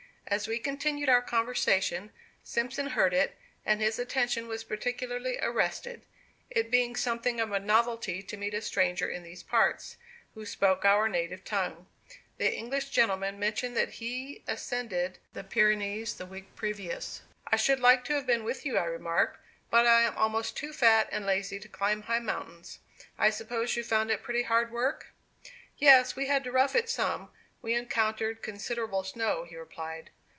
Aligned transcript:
As 0.27 0.47
we 0.47 0.59
continued 0.59 1.09
our 1.09 1.21
conversation, 1.21 2.13
Simpson 2.41 2.87
heard 2.91 3.13
it, 3.13 3.35
and 3.65 3.81
his 3.81 3.99
attention 3.99 4.47
was 4.47 4.63
particularly 4.63 5.37
arrested 5.41 6.03
it 6.49 6.71
being 6.71 6.95
something 6.95 7.41
of 7.41 7.51
a 7.51 7.59
novelty 7.59 8.23
to 8.23 8.37
meet 8.37 8.53
a 8.53 8.61
stranger 8.61 9.09
in 9.09 9.23
these 9.23 9.43
parts, 9.43 9.97
who 10.33 10.45
spoke 10.45 10.85
our 10.85 11.09
native 11.09 11.43
tongue. 11.43 11.85
The 12.37 12.49
English 12.55 12.91
gentleman 12.91 13.39
mentioned 13.39 13.75
that 13.75 13.95
he 13.95 14.41
ascended 14.47 15.17
the 15.33 15.43
Pyrenees 15.43 16.13
the 16.13 16.25
week 16.25 16.55
previous. 16.55 17.23
"I 17.47 17.57
should 17.57 17.81
like 17.81 18.05
to 18.05 18.13
have 18.13 18.25
been 18.25 18.45
with 18.45 18.65
you," 18.65 18.77
I 18.77 18.85
remarked, 18.85 19.37
"but 19.69 19.85
I 19.85 19.99
am 20.03 20.15
almost 20.15 20.55
too 20.55 20.71
fat 20.71 21.09
and 21.11 21.25
lazy 21.25 21.59
to 21.59 21.67
climb 21.67 22.03
high 22.03 22.19
mountains. 22.19 22.79
I 23.17 23.31
suppose 23.31 23.75
you 23.75 23.83
found 23.83 24.09
it 24.09 24.23
pretty 24.23 24.43
hard 24.43 24.71
work." 24.71 25.07
"Yes, 25.77 26.15
we 26.15 26.27
had 26.27 26.45
to 26.45 26.53
rough 26.53 26.73
it 26.73 26.89
some; 26.89 27.31
we 27.61 27.73
encountered 27.73 28.41
considerable 28.41 29.03
snow," 29.03 29.43
he 29.43 29.57
replied. 29.57 30.09